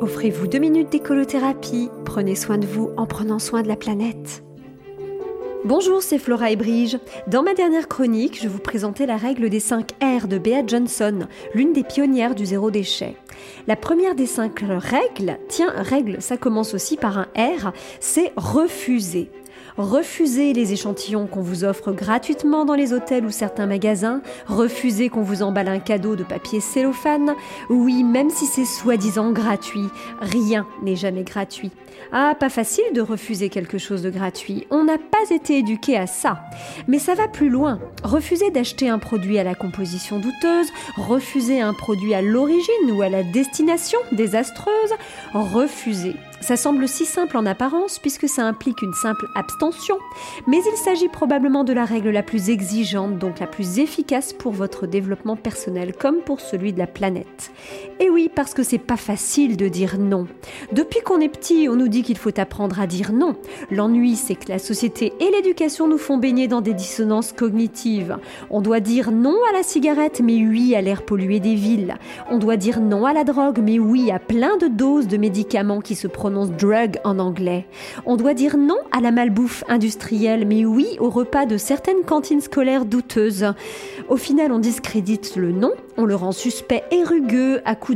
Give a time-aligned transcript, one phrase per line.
[0.00, 1.90] Offrez-vous deux minutes d'écolothérapie.
[2.04, 4.44] Prenez soin de vous en prenant soin de la planète.
[5.64, 6.98] Bonjour, c'est Flora et Brige.
[7.26, 11.26] Dans ma dernière chronique, je vous présentais la règle des 5 R de Bea Johnson,
[11.52, 13.16] l'une des pionnières du zéro déchet.
[13.66, 19.30] La première des 5 règles, tiens, règle, ça commence aussi par un R, c'est refuser.
[19.76, 24.22] Refusez les échantillons qu'on vous offre gratuitement dans les hôtels ou certains magasins.
[24.46, 27.34] Refusez qu'on vous emballe un cadeau de papier cellophane.
[27.70, 29.88] Oui, même si c'est soi-disant gratuit,
[30.20, 31.70] rien n'est jamais gratuit.
[32.12, 34.66] Ah, pas facile de refuser quelque chose de gratuit.
[34.70, 36.40] On n'a pas été éduqué à ça.
[36.86, 37.78] Mais ça va plus loin.
[38.02, 43.08] Refuser d'acheter un produit à la composition douteuse, refuser un produit à l'origine ou à
[43.08, 44.94] la destination désastreuse,
[45.34, 49.26] refuser ça semble si simple en apparence puisque ça implique une simple
[50.46, 54.52] mais il s'agit probablement de la règle la plus exigeante, donc la plus efficace pour
[54.52, 57.50] votre développement personnel comme pour celui de la planète.
[58.34, 60.26] Parce que c'est pas facile de dire non.
[60.72, 63.34] Depuis qu'on est petit, on nous dit qu'il faut apprendre à dire non.
[63.70, 68.16] L'ennui, c'est que la société et l'éducation nous font baigner dans des dissonances cognitives.
[68.50, 71.96] On doit dire non à la cigarette, mais oui à l'air pollué des villes.
[72.30, 75.80] On doit dire non à la drogue, mais oui à plein de doses de médicaments
[75.80, 77.66] qui se prononce drug en anglais.
[78.06, 82.40] On doit dire non à la malbouffe industrielle, mais oui au repas de certaines cantines
[82.40, 83.52] scolaires douteuses.
[84.08, 87.94] Au final, on discrédite le non, on le rend suspect et rugueux à coup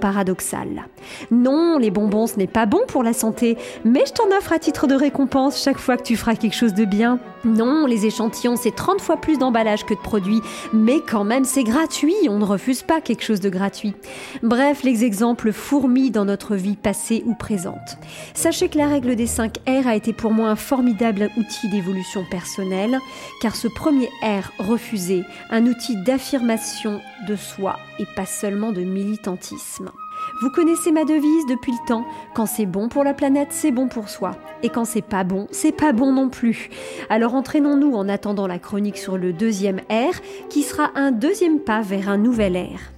[0.00, 0.86] paradoxales.
[1.30, 4.58] Non, les bonbons, ce n'est pas bon pour la santé, mais je t'en offre à
[4.58, 7.18] titre de récompense chaque fois que tu feras quelque chose de bien.
[7.44, 10.40] Non, les échantillons, c'est 30 fois plus d'emballage que de produits,
[10.72, 13.94] mais quand même, c'est gratuit, on ne refuse pas quelque chose de gratuit.
[14.42, 17.98] Bref, les exemples fourmillent dans notre vie passée ou présente.
[18.34, 22.24] Sachez que la règle des 5 R a été pour moi un formidable outil d'évolution
[22.30, 22.98] personnelle,
[23.40, 29.90] car ce premier R, refusé, un outil d'affirmation de soi et pas seulement de militantisme.
[30.40, 32.06] Vous connaissez ma devise depuis le temps.
[32.34, 34.32] Quand c'est bon pour la planète, c'est bon pour soi.
[34.62, 36.70] Et quand c'est pas bon, c'est pas bon non plus.
[37.10, 40.14] Alors entraînons-nous en attendant la chronique sur le deuxième R,
[40.48, 42.97] qui sera un deuxième pas vers un nouvel R.